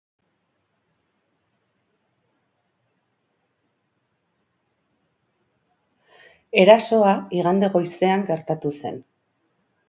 Erasoa 6.63 7.13
igande 7.41 7.71
goizean 7.77 8.27
gertatu 8.33 8.75
zen. 8.83 8.99